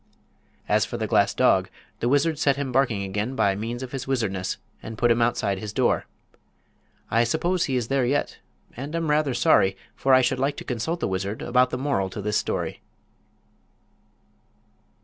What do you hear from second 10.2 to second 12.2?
should like to consult the wizard about the moral